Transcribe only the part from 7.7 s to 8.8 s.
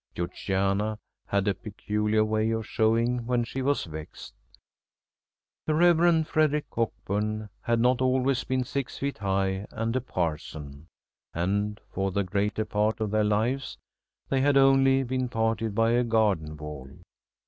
not always been